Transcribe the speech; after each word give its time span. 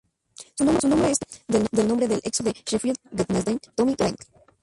Su 0.55 0.65
nombre 0.65 1.11
es 1.11 1.19
tomado 1.45 1.67
del 1.73 1.87
nombre 1.87 2.07
del 2.07 2.21
ex 2.23 2.39
jugador 2.39 2.55
de 2.57 2.63
Sheffield 2.71 2.97
Wednesday 3.11 3.59
Tommy 3.75 3.93
Craig. 3.95 4.15